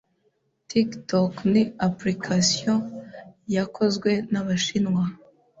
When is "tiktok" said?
0.69-1.33